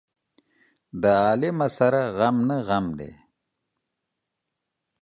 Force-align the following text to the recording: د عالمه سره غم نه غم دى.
د 1.01 1.03
عالمه 1.23 1.67
سره 1.77 2.01
غم 2.17 2.37
نه 2.47 2.57
غم 2.67 2.85
دى. 2.99 3.11